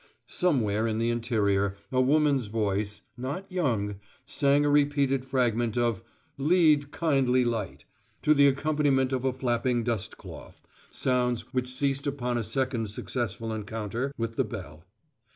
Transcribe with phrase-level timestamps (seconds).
[0.25, 6.01] Somewhere in the interior a woman's voice, not young, sang a repeated fragment of
[6.39, 7.85] "Lead, Kindly Light,"
[8.23, 13.53] to the accompaniment of a flapping dust cloth, sounds which ceased upon a second successful
[13.53, 14.85] encounter with the bell.